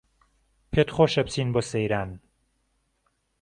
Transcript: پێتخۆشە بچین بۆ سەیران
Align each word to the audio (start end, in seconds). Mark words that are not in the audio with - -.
پێتخۆشە 0.71 1.21
بچین 1.25 1.49
بۆ 1.53 1.61
سەیران 1.71 2.09